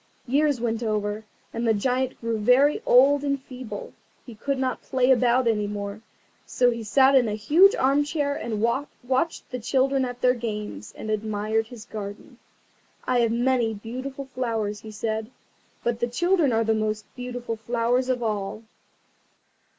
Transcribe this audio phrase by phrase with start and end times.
[0.25, 3.93] Years went over, and the Giant grew very old and feeble.
[4.25, 6.01] He could not play about any more,
[6.43, 11.11] so he sat in a huge armchair, and watched the children at their games, and
[11.11, 12.39] admired his garden.
[13.05, 15.29] "I have many beautiful flowers," he said;
[15.83, 18.63] "but the children are the most beautiful flowers of all."